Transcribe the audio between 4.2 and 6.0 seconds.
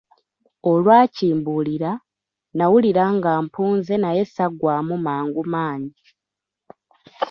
ssaggwaamu mangu maanyi.